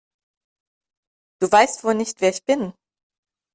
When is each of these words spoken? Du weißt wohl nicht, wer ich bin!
Du 1.39 1.51
weißt 1.51 1.83
wohl 1.83 1.93
nicht, 1.93 2.21
wer 2.21 2.31
ich 2.31 2.43
bin! 2.43 2.73